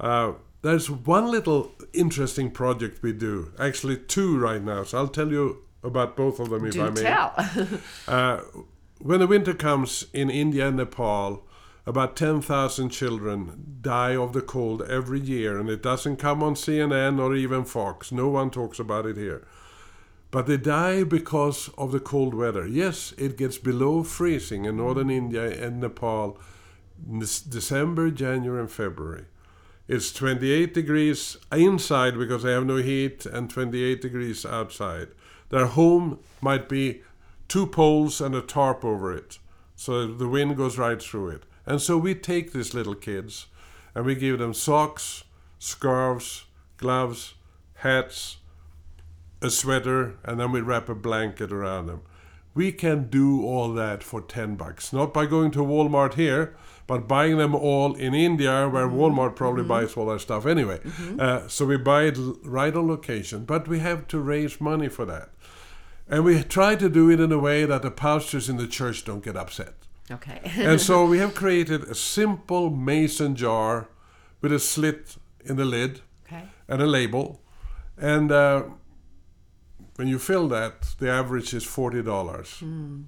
Uh, 0.00 0.32
there's 0.62 0.90
one 0.90 1.30
little 1.30 1.70
interesting 1.92 2.50
project 2.50 3.02
we 3.02 3.12
do, 3.12 3.52
actually 3.58 3.96
two 3.98 4.36
right 4.36 4.62
now. 4.62 4.82
So 4.82 4.98
I'll 4.98 5.08
tell 5.08 5.30
you 5.30 5.58
about 5.84 6.16
both 6.16 6.40
of 6.40 6.50
them 6.50 6.64
if 6.64 6.74
I 6.78 6.90
Do 6.90 6.92
may. 6.92 7.02
tell. 7.02 7.32
Uh, 8.08 8.40
when 8.98 9.20
the 9.20 9.26
winter 9.26 9.54
comes 9.54 10.06
in 10.12 10.30
India 10.30 10.68
and 10.68 10.76
Nepal, 10.76 11.44
about 11.84 12.16
10,000 12.16 12.90
children 12.90 13.78
die 13.80 14.14
of 14.14 14.32
the 14.32 14.40
cold 14.40 14.82
every 14.82 15.18
year, 15.20 15.58
and 15.58 15.68
it 15.68 15.82
doesn't 15.82 16.16
come 16.16 16.42
on 16.42 16.54
CNN 16.54 17.18
or 17.18 17.34
even 17.34 17.64
Fox. 17.64 18.12
No 18.12 18.28
one 18.28 18.50
talks 18.50 18.78
about 18.78 19.06
it 19.06 19.16
here. 19.16 19.44
But 20.30 20.46
they 20.46 20.56
die 20.56 21.04
because 21.04 21.68
of 21.76 21.92
the 21.92 22.00
cold 22.00 22.34
weather. 22.34 22.66
Yes, 22.66 23.12
it 23.18 23.36
gets 23.36 23.58
below 23.58 24.02
freezing 24.02 24.64
in 24.64 24.76
northern 24.76 25.10
India 25.10 25.44
and 25.44 25.80
Nepal 25.80 26.38
in 27.06 27.18
December, 27.18 28.10
January, 28.10 28.60
and 28.60 28.70
February. 28.70 29.26
It's 29.88 30.12
28 30.12 30.72
degrees 30.72 31.36
inside 31.50 32.16
because 32.16 32.44
they 32.44 32.52
have 32.52 32.64
no 32.64 32.76
heat, 32.76 33.26
and 33.26 33.50
28 33.50 34.00
degrees 34.00 34.46
outside. 34.46 35.08
Their 35.50 35.66
home 35.66 36.20
might 36.40 36.68
be 36.68 37.02
two 37.48 37.66
poles 37.66 38.20
and 38.20 38.34
a 38.34 38.40
tarp 38.40 38.84
over 38.84 39.12
it, 39.12 39.38
so 39.74 40.06
the 40.06 40.28
wind 40.28 40.56
goes 40.56 40.78
right 40.78 41.02
through 41.02 41.30
it. 41.30 41.42
And 41.66 41.80
so 41.80 41.96
we 41.96 42.14
take 42.14 42.52
these 42.52 42.74
little 42.74 42.94
kids 42.94 43.46
and 43.94 44.04
we 44.04 44.14
give 44.14 44.38
them 44.38 44.54
socks, 44.54 45.24
scarves, 45.58 46.44
gloves, 46.76 47.34
hats, 47.76 48.38
a 49.40 49.50
sweater, 49.50 50.16
and 50.24 50.38
then 50.40 50.52
we 50.52 50.60
wrap 50.60 50.88
a 50.88 50.94
blanket 50.94 51.52
around 51.52 51.86
them. 51.86 52.02
We 52.54 52.70
can 52.70 53.08
do 53.08 53.44
all 53.44 53.72
that 53.74 54.02
for 54.02 54.20
10 54.20 54.56
bucks, 54.56 54.92
not 54.92 55.14
by 55.14 55.26
going 55.26 55.50
to 55.52 55.60
Walmart 55.60 56.14
here, 56.14 56.54
but 56.86 57.08
buying 57.08 57.38
them 57.38 57.54
all 57.54 57.94
in 57.94 58.14
India, 58.14 58.68
where 58.68 58.86
mm-hmm. 58.86 58.98
Walmart 58.98 59.36
probably 59.36 59.62
mm-hmm. 59.62 59.68
buys 59.68 59.96
all 59.96 60.06
their 60.06 60.18
stuff 60.18 60.44
anyway. 60.44 60.78
Mm-hmm. 60.78 61.20
Uh, 61.20 61.48
so 61.48 61.64
we 61.64 61.78
buy 61.78 62.04
it 62.04 62.18
right 62.42 62.74
on 62.74 62.88
location, 62.88 63.44
but 63.44 63.68
we 63.68 63.78
have 63.78 64.06
to 64.08 64.20
raise 64.20 64.60
money 64.60 64.88
for 64.88 65.06
that. 65.06 65.30
And 66.08 66.24
we 66.24 66.42
try 66.42 66.76
to 66.76 66.88
do 66.88 67.10
it 67.10 67.20
in 67.20 67.32
a 67.32 67.38
way 67.38 67.64
that 67.64 67.82
the 67.82 67.90
pastors 67.90 68.48
in 68.48 68.58
the 68.58 68.66
church 68.66 69.04
don't 69.04 69.24
get 69.24 69.36
upset. 69.36 69.74
Okay. 70.12 70.40
and 70.44 70.80
so 70.80 71.04
we 71.12 71.18
have 71.18 71.34
created 71.34 71.84
a 71.84 71.94
simple 71.94 72.70
mason 72.70 73.36
jar 73.36 73.88
with 74.40 74.52
a 74.52 74.58
slit 74.58 75.16
in 75.44 75.56
the 75.56 75.64
lid 75.64 76.00
okay. 76.26 76.44
and 76.68 76.82
a 76.82 76.86
label. 76.86 77.40
And 77.96 78.32
uh, 78.32 78.64
when 79.96 80.08
you 80.08 80.18
fill 80.18 80.48
that, 80.48 80.94
the 80.98 81.10
average 81.10 81.54
is 81.54 81.64
forty 81.64 82.02
dollars. 82.02 82.62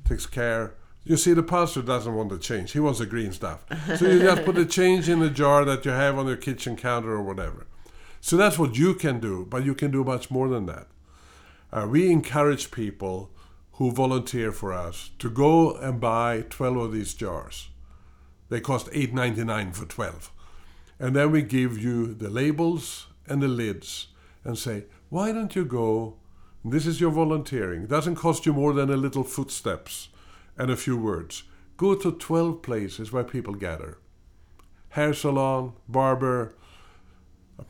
Takes 0.05 0.27
care. 0.27 0.75
You 1.07 1.19
see, 1.19 1.35
the 1.35 1.43
pastor 1.43 1.83
doesn't 1.83 2.15
want 2.15 2.31
the 2.31 2.39
change; 2.39 2.73
he 2.73 2.81
wants 2.81 2.99
the 2.99 3.07
green 3.07 3.33
stuff. 3.33 3.65
So 3.99 4.07
you 4.09 4.21
just 4.21 4.45
put 4.45 4.55
the 4.55 4.67
change 4.67 5.09
in 5.09 5.21
the 5.21 5.31
jar 5.31 5.65
that 5.65 5.85
you 5.85 5.91
have 5.91 6.19
on 6.19 6.27
your 6.27 6.37
kitchen 6.37 6.77
counter 6.77 7.13
or 7.13 7.23
whatever. 7.23 7.67
So 8.21 8.39
that's 8.39 8.59
what 8.59 8.79
you 8.79 8.95
can 8.95 9.21
do, 9.21 9.47
but 9.51 9.65
you 9.67 9.75
can 9.75 9.91
do 9.91 10.03
much 10.03 10.31
more 10.31 10.49
than 10.49 10.65
that. 10.67 10.87
Uh, 11.71 11.87
we 11.91 12.11
encourage 12.11 12.71
people 12.71 13.31
who 13.75 13.91
volunteer 13.91 14.53
for 14.53 14.73
us 14.73 15.11
to 15.19 15.29
go 15.29 15.75
and 15.77 16.01
buy 16.01 16.45
12 16.49 16.77
of 16.77 16.93
these 16.93 17.15
jars. 17.15 17.71
They 18.49 18.61
cost 18.61 18.87
$8.99 18.93 19.75
for 19.75 19.87
12. 19.87 20.31
And 20.99 21.17
then 21.17 21.33
we 21.33 21.43
give 21.43 21.79
you 21.79 22.15
the 22.15 22.31
labels 22.31 23.09
and 23.27 23.43
the 23.43 23.49
lids 23.49 24.09
and 24.45 24.57
say, 24.57 24.85
why 25.09 25.33
don't 25.33 25.57
you 25.57 25.65
go? 25.65 26.17
This 26.65 26.87
is 26.87 27.01
your 27.01 27.11
volunteering. 27.11 27.83
It 27.83 27.89
doesn't 27.89 28.15
cost 28.15 28.47
you 28.47 28.53
more 28.53 28.73
than 28.73 28.91
a 28.91 28.97
little 28.97 29.25
footsteps 29.25 30.09
and 30.57 30.71
a 30.71 30.77
few 30.77 30.97
words. 30.97 31.43
Go 31.77 31.95
to 31.97 32.13
12 32.13 32.63
places 32.63 33.13
where 33.13 33.25
people 33.25 33.55
gather 33.55 33.99
hair 34.91 35.13
salon, 35.13 35.73
barber, 35.89 36.55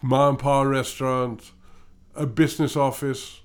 mom 0.02 0.30
and 0.30 0.38
pa 0.38 0.60
restaurant, 0.60 1.52
a 2.14 2.26
business 2.26 2.76
office. 2.76 3.40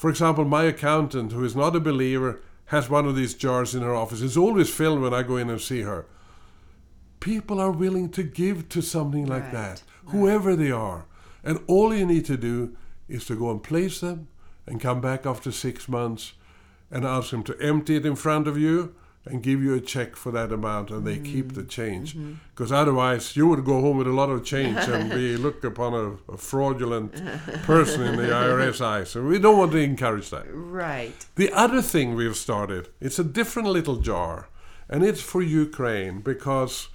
For 0.00 0.08
example, 0.08 0.46
my 0.46 0.62
accountant, 0.62 1.32
who 1.32 1.44
is 1.44 1.54
not 1.54 1.76
a 1.76 1.78
believer, 1.78 2.40
has 2.68 2.88
one 2.88 3.04
of 3.04 3.16
these 3.16 3.34
jars 3.34 3.74
in 3.74 3.82
her 3.82 3.94
office. 3.94 4.22
It's 4.22 4.34
always 4.34 4.72
filled 4.72 5.02
when 5.02 5.12
I 5.12 5.22
go 5.22 5.36
in 5.36 5.50
and 5.50 5.60
see 5.60 5.82
her. 5.82 6.06
People 7.20 7.60
are 7.60 7.70
willing 7.70 8.08
to 8.12 8.22
give 8.22 8.70
to 8.70 8.80
something 8.80 9.26
like 9.26 9.42
Right, 9.42 9.52
that, 9.52 9.82
whoever 10.06 10.56
they 10.56 10.70
are. 10.70 11.04
And 11.44 11.58
all 11.66 11.94
you 11.94 12.06
need 12.06 12.24
to 12.24 12.38
do 12.38 12.74
is 13.10 13.26
to 13.26 13.36
go 13.36 13.50
and 13.50 13.62
place 13.62 14.00
them 14.00 14.28
and 14.66 14.80
come 14.80 15.02
back 15.02 15.26
after 15.26 15.52
six 15.52 15.86
months 15.86 16.32
and 16.90 17.04
ask 17.04 17.30
them 17.30 17.42
to 17.42 17.60
empty 17.60 17.96
it 17.96 18.06
in 18.06 18.16
front 18.16 18.48
of 18.48 18.56
you 18.56 18.94
and 19.26 19.42
give 19.42 19.62
you 19.62 19.74
a 19.74 19.80
check 19.80 20.16
for 20.16 20.32
that 20.32 20.50
amount 20.50 20.90
and 20.90 21.06
they 21.06 21.18
keep 21.18 21.52
the 21.52 21.62
change. 21.62 22.16
Because 22.54 22.72
otherwise, 22.72 23.36
you 23.36 23.46
would 23.48 23.64
go 23.64 23.80
home 23.80 23.98
with 23.98 24.06
a 24.06 24.12
lot 24.12 24.30
of 24.30 24.44
change 24.44 24.78
and 24.78 25.10
be 25.10 25.36
looked 25.46 25.64
upon 25.64 25.92
a, 25.92 26.32
a 26.32 26.36
fraudulent 26.38 27.12
person 27.64 28.02
in 28.02 28.16
the 28.16 28.28
IRS 28.28 28.80
eyes. 28.84 29.10
So 29.10 29.22
we 29.22 29.38
don't 29.38 29.58
want 29.58 29.72
to 29.72 29.78
encourage 29.78 30.30
that. 30.30 30.46
Right. 30.50 31.26
The 31.36 31.52
other 31.52 31.82
thing 31.82 32.14
we've 32.14 32.36
started, 32.36 32.88
it's 33.00 33.18
a 33.18 33.24
different 33.24 33.68
little 33.68 33.96
jar, 33.96 34.48
and 34.88 35.04
it's 35.04 35.20
for 35.20 35.42
Ukraine 35.42 36.20
because 36.20 36.88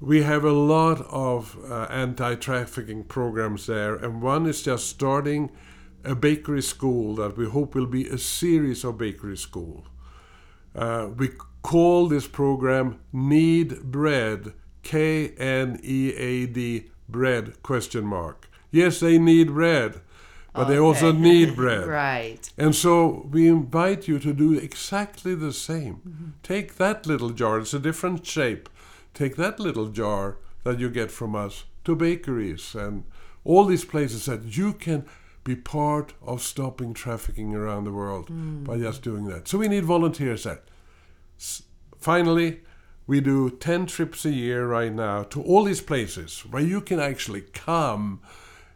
we 0.00 0.22
have 0.22 0.44
a 0.44 0.52
lot 0.52 1.00
of 1.10 1.56
uh, 1.70 1.84
anti-trafficking 1.84 3.04
programs 3.04 3.66
there, 3.66 3.94
and 3.94 4.20
one 4.20 4.44
is 4.44 4.62
just 4.62 4.86
starting 4.88 5.50
a 6.04 6.14
bakery 6.14 6.60
school 6.60 7.14
that 7.14 7.38
we 7.38 7.48
hope 7.48 7.74
will 7.74 7.86
be 7.86 8.06
a 8.08 8.18
series 8.18 8.84
of 8.84 8.98
bakery 8.98 9.38
school. 9.38 9.86
Uh, 10.74 11.08
we 11.16 11.30
call 11.64 12.06
this 12.08 12.28
program 12.28 13.00
Need 13.12 13.82
Bread, 13.90 14.52
K 14.84 15.30
N 15.30 15.80
E 15.82 16.14
A 16.14 16.46
D 16.46 16.90
bread 17.08 17.60
question 17.64 18.04
mark. 18.04 18.48
Yes, 18.70 19.00
they 19.00 19.18
need 19.18 19.54
bread, 19.54 20.00
but 20.52 20.64
they 20.64 20.78
also 20.78 21.10
need 21.10 21.56
bread. 21.62 21.86
Right. 21.86 22.48
And 22.56 22.74
so 22.74 23.26
we 23.30 23.48
invite 23.48 24.06
you 24.06 24.18
to 24.20 24.32
do 24.32 24.52
exactly 24.54 25.34
the 25.34 25.52
same. 25.52 25.94
Mm-hmm. 25.96 26.28
Take 26.42 26.76
that 26.76 27.06
little 27.06 27.30
jar, 27.30 27.58
it's 27.58 27.74
a 27.74 27.78
different 27.78 28.26
shape. 28.26 28.68
Take 29.14 29.36
that 29.36 29.58
little 29.58 29.88
jar 29.88 30.36
that 30.64 30.78
you 30.78 30.90
get 30.90 31.10
from 31.10 31.34
us 31.34 31.64
to 31.84 31.96
bakeries 31.96 32.74
and 32.74 33.04
all 33.44 33.64
these 33.64 33.84
places 33.84 34.26
that 34.26 34.56
you 34.56 34.72
can 34.72 35.06
be 35.44 35.54
part 35.54 36.14
of 36.22 36.42
stopping 36.42 36.94
trafficking 36.94 37.54
around 37.54 37.84
the 37.84 37.92
world 37.92 38.28
mm. 38.28 38.64
by 38.64 38.78
just 38.78 39.02
doing 39.02 39.26
that. 39.26 39.46
So 39.46 39.58
we 39.58 39.68
need 39.68 39.84
volunteers 39.84 40.44
there. 40.44 40.60
Finally, 41.98 42.60
we 43.06 43.20
do 43.20 43.50
10 43.50 43.86
trips 43.86 44.24
a 44.24 44.30
year 44.30 44.66
right 44.66 44.92
now 44.92 45.22
to 45.24 45.42
all 45.42 45.64
these 45.64 45.82
places 45.82 46.40
where 46.40 46.62
you 46.62 46.80
can 46.80 46.98
actually 46.98 47.42
come 47.42 48.20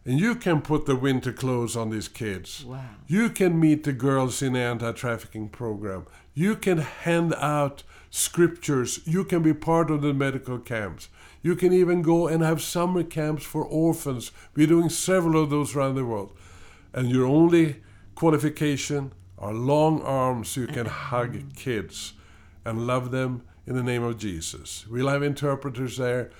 and 0.05 0.19
you 0.19 0.35
can 0.35 0.63
put 0.63 0.87
the 0.87 0.97
winter 0.97 1.33
clothes 1.33 1.77
on 1.77 1.91
these 1.91 2.09
kids. 2.09 2.65
Wow. 2.65 2.83
You 3.07 3.29
can 3.29 3.61
meet 3.61 3.85
the 3.85 3.93
girls 3.93 4.41
in 4.41 4.55
the 4.55 4.61
anti 4.61 4.93
trafficking 4.93 5.49
program. 5.51 6.07
You 6.33 6.57
can 6.57 6.79
hand 6.79 7.35
out 7.35 7.83
scriptures. 8.11 9.01
You 9.05 9.25
can 9.25 9.43
be 9.43 9.53
part 9.53 9.91
of 9.91 10.01
the 10.01 10.15
medical 10.15 10.59
camps. 10.59 11.09
You 11.43 11.57
can 11.57 11.73
even 11.73 12.01
go 12.03 12.27
and 12.27 12.43
have 12.43 12.63
summer 12.63 13.03
camps 13.03 13.45
for 13.45 13.65
orphans. 13.65 14.33
We're 14.55 14.67
doing 14.67 14.89
several 14.89 15.43
of 15.43 15.51
those 15.51 15.77
around 15.77 15.97
the 15.97 16.07
world. 16.07 16.33
And 16.93 17.11
your 17.11 17.27
only 17.27 17.83
qualification 18.15 19.13
are 19.39 19.53
long 19.53 20.01
arms 20.03 20.49
so 20.49 20.63
you 20.63 20.67
can 20.67 20.87
hug 20.87 21.35
mm-hmm. 21.35 21.51
kids 21.51 22.15
and 22.65 22.87
love 22.87 23.11
them 23.11 23.43
in 23.67 23.77
the 23.77 23.83
name 23.83 24.03
of 24.03 24.19
Jesus. 24.19 24.87
We'll 24.89 25.09
have 25.09 25.23
interpreters 25.23 25.97
there. 25.97 26.31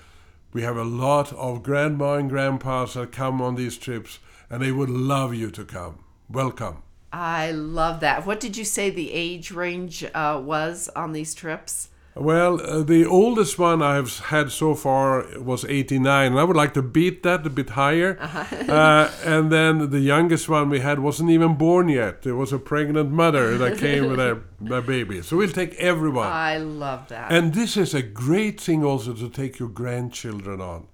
We 0.51 0.63
have 0.63 0.77
a 0.77 0.83
lot 0.83 1.31
of 1.33 1.63
grandma 1.63 2.15
and 2.15 2.29
grandpas 2.29 2.95
that 2.95 3.11
come 3.11 3.41
on 3.41 3.55
these 3.55 3.77
trips, 3.77 4.19
and 4.49 4.61
they 4.61 4.71
would 4.71 4.89
love 4.89 5.33
you 5.35 5.51
to 5.51 5.63
come. 5.63 5.99
Welcome. 6.29 6.83
I 7.13 7.51
love 7.51 7.99
that. 8.01 8.25
What 8.25 8.39
did 8.39 8.57
you 8.57 8.65
say 8.65 8.89
the 8.89 9.11
age 9.11 9.51
range 9.51 10.03
uh, 10.13 10.41
was 10.43 10.89
on 10.95 11.13
these 11.13 11.33
trips? 11.33 11.89
Well, 12.15 12.59
uh, 12.61 12.83
the 12.83 13.05
oldest 13.05 13.57
one 13.57 13.81
I've 13.81 14.19
had 14.19 14.51
so 14.51 14.75
far 14.75 15.25
was 15.39 15.63
89, 15.63 16.31
and 16.31 16.39
I 16.39 16.43
would 16.43 16.55
like 16.57 16.73
to 16.73 16.81
beat 16.81 17.23
that 17.23 17.45
a 17.45 17.49
bit 17.49 17.71
higher. 17.71 18.17
Uh, 18.69 19.11
and 19.25 19.51
then 19.51 19.89
the 19.89 19.99
youngest 19.99 20.47
one 20.47 20.69
we 20.69 20.79
had 20.79 20.99
wasn't 20.99 21.31
even 21.31 21.55
born 21.55 21.89
yet. 21.89 22.25
It 22.25 22.33
was 22.33 22.53
a 22.53 22.59
pregnant 22.59 23.09
mother 23.11 23.57
that 23.57 23.79
came 23.79 24.07
with 24.07 24.19
a, 24.19 24.39
a 24.71 24.81
baby. 24.81 25.23
So 25.23 25.37
we'll 25.37 25.49
take 25.49 25.73
everyone. 25.75 26.27
I 26.27 26.57
love 26.57 27.07
that. 27.07 27.31
And 27.31 27.53
this 27.55 27.75
is 27.75 27.95
a 27.95 28.03
great 28.03 28.61
thing 28.61 28.83
also 28.83 29.13
to 29.13 29.27
take 29.27 29.57
your 29.57 29.69
grandchildren 29.69 30.61
on. 30.61 30.87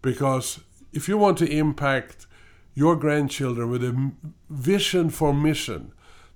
Because 0.00 0.60
if 0.92 1.06
you 1.06 1.18
want 1.18 1.36
to 1.38 1.46
impact 1.50 2.26
your 2.74 2.96
grandchildren 2.96 3.70
with 3.70 3.84
a 3.84 3.88
m- 3.88 4.16
vision 4.48 5.10
for 5.10 5.34
mission, 5.34 5.92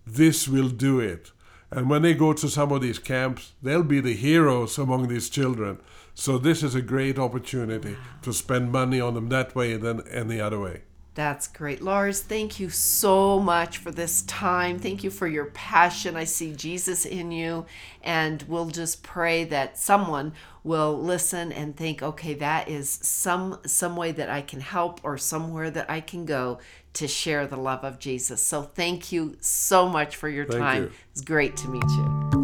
this 0.06 0.46
will 0.46 0.68
do 0.68 1.00
it. 1.00 1.32
And 1.70 1.90
when 1.90 2.02
they 2.02 2.14
go 2.14 2.32
to 2.32 2.48
some 2.48 2.72
of 2.72 2.80
these 2.80 2.98
camps, 2.98 3.52
they'll 3.62 3.82
be 3.82 4.00
the 4.00 4.14
heroes 4.14 4.78
among 4.78 5.08
these 5.08 5.28
children. 5.28 5.78
So 6.14 6.38
this 6.38 6.62
is 6.62 6.74
a 6.74 6.82
great 6.82 7.18
opportunity 7.18 7.96
to 8.22 8.32
spend 8.32 8.72
money 8.72 9.00
on 9.00 9.14
them 9.14 9.28
that 9.30 9.54
way 9.54 9.76
than 9.76 10.06
any 10.08 10.40
other 10.40 10.60
way. 10.60 10.82
That's 11.16 11.48
great. 11.48 11.80
Lars, 11.80 12.20
thank 12.20 12.60
you 12.60 12.68
so 12.68 13.40
much 13.40 13.78
for 13.78 13.90
this 13.90 14.20
time. 14.22 14.78
Thank 14.78 15.02
you 15.02 15.08
for 15.08 15.26
your 15.26 15.46
passion. 15.46 16.14
I 16.14 16.24
see 16.24 16.52
Jesus 16.52 17.06
in 17.06 17.32
you. 17.32 17.64
And 18.02 18.42
we'll 18.42 18.66
just 18.66 19.02
pray 19.02 19.44
that 19.44 19.78
someone 19.78 20.34
will 20.62 21.00
listen 21.00 21.52
and 21.52 21.74
think, 21.74 22.02
okay, 22.02 22.34
that 22.34 22.68
is 22.68 22.90
some 23.02 23.58
some 23.64 23.96
way 23.96 24.12
that 24.12 24.28
I 24.28 24.42
can 24.42 24.60
help 24.60 25.00
or 25.04 25.16
somewhere 25.16 25.70
that 25.70 25.90
I 25.90 26.02
can 26.02 26.26
go 26.26 26.58
to 26.92 27.08
share 27.08 27.46
the 27.46 27.56
love 27.56 27.82
of 27.82 27.98
Jesus. 27.98 28.42
So 28.42 28.60
thank 28.60 29.10
you 29.10 29.38
so 29.40 29.88
much 29.88 30.16
for 30.16 30.28
your 30.28 30.44
Thank 30.44 30.60
time. 30.60 30.82
you. 30.82 30.90
It's 31.12 31.22
great 31.22 31.56
to 31.56 31.68
meet 31.68 31.82
you. 31.82 32.36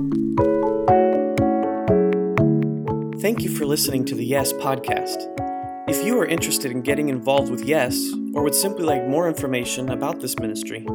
Thank 3.20 3.42
you 3.42 3.54
for 3.54 3.66
listening 3.66 4.06
to 4.06 4.14
the 4.14 4.24
Yes 4.24 4.54
podcast. 4.54 5.51
If 5.88 6.06
you 6.06 6.16
are 6.20 6.26
interested 6.26 6.70
in 6.70 6.82
getting 6.82 7.08
involved 7.08 7.50
with 7.50 7.64
Yes, 7.64 8.12
or 8.34 8.44
would 8.44 8.54
simply 8.54 8.84
like 8.84 9.04
more 9.08 9.26
information 9.26 9.90
about 9.90 10.20
this 10.20 10.38
ministry, 10.38 10.86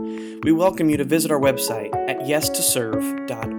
we 0.44 0.54
welcome 0.54 0.90
you 0.90 0.96
to 0.96 1.04
visit 1.04 1.30
our 1.30 1.40
website 1.40 1.94
at 2.10 2.20
yestoserve.org. 2.20 3.57